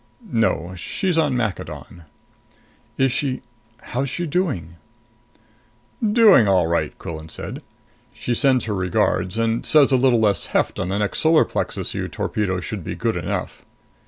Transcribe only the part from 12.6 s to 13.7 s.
be good enough."